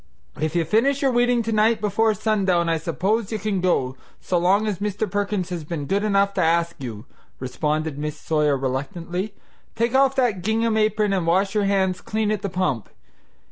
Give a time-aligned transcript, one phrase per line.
[0.39, 4.65] "If you finish your weeding tonight before sundown I s'pose you can go, so long
[4.65, 5.07] as Mr.
[5.07, 7.05] Perkins has been good enough to ask you,"
[7.39, 9.35] responded Miss Sawyer reluctantly.
[9.75, 12.89] "Take off that gingham apron and wash your hands clean at the pump.